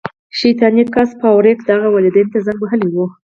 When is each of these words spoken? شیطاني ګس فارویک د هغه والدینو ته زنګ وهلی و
شیطاني 0.37 0.83
ګس 0.93 1.09
فارویک 1.19 1.59
د 1.63 1.69
هغه 1.75 1.89
والدینو 1.91 2.31
ته 2.33 2.39
زنګ 2.45 2.59
وهلی 2.61 2.89
و 2.93 2.97